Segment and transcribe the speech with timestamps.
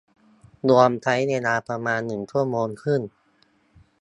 [0.69, 3.01] รวมใช้เวลาประมาณหนึ่งชั่วโมงครึ่ง